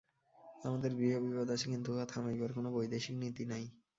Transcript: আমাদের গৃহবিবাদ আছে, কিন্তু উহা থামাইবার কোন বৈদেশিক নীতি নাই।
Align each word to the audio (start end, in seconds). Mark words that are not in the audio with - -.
আমাদের 0.63 0.91
গৃহবিবাদ 0.95 1.47
আছে, 1.55 1.65
কিন্তু 1.69 1.87
উহা 1.91 2.05
থামাইবার 2.11 2.51
কোন 2.53 2.65
বৈদেশিক 2.75 3.15
নীতি 3.21 3.43
নাই। 3.45 3.63